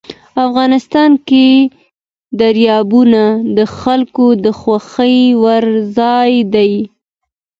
[0.47, 1.47] افغانستان کې
[2.39, 3.23] دریابونه
[3.57, 5.63] د خلکو د خوښې وړ
[5.97, 6.73] ځای دی.